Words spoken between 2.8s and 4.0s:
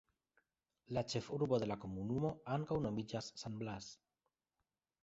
nomiĝas San Blas.